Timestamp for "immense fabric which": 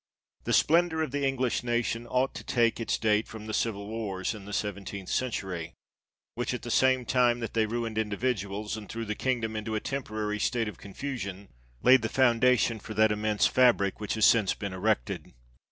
13.11-14.15